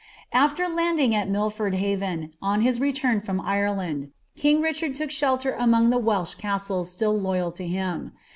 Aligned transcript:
AAer 0.33 0.75
landing 0.75 1.13
al 1.13 1.27
Milford 1.27 1.75
Haven 1.75 2.33
on 2.41 2.61
his 2.61 2.79
return 2.79 3.19
from 3.19 3.39
Ireland, 3.39 4.09
king 4.35 4.59
Richard 4.59 4.95
took 4.95 5.11
shelter 5.11 5.53
among 5.53 5.93
ihe 5.93 6.01
Welsh 6.01 6.33
castles 6.33 6.89
siill 6.95 7.21
loyal 7.21 7.51
to 7.51 7.67
him. 7.67 8.13